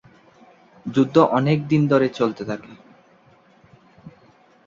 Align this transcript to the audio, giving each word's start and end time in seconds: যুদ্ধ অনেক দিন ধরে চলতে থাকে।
যুদ্ধ 0.85 1.15
অনেক 1.31 1.57
দিন 1.67 1.81
ধরে 1.91 2.07
চলতে 2.11 2.43
থাকে। 2.45 2.71